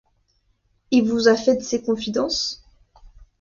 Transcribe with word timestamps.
Il 0.89 1.07
vous 1.07 1.27
a 1.27 1.35
fait 1.35 1.61
ses 1.61 1.83
confidences? 1.83 2.63